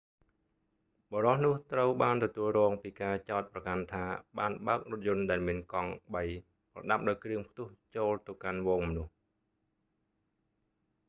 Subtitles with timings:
[1.11, 4.05] បុរសនោះត្រូវបានទទួលរងពីការចោទប្រកាន់ថា
[4.37, 6.23] បានបើករថយន្តដែលមានកង់ បី
[6.73, 9.11] ប្រដាប់ដោយគ្រឿងផ្ទុះចូលទៅកាន់ហ្វូងមនុស្ស